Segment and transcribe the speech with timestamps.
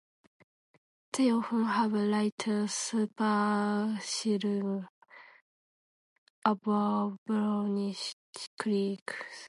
[1.13, 4.87] They often have a lighter supercilium
[6.43, 8.15] above brownish
[8.59, 9.13] cheeks.